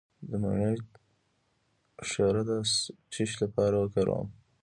[0.29, 0.71] د مڼې
[2.09, 2.49] شیره د
[3.11, 4.27] څه لپاره وکاروم؟